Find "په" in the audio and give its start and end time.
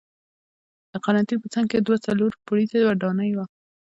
1.43-1.47